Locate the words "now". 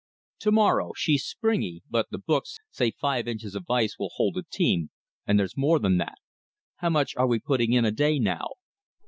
8.17-8.47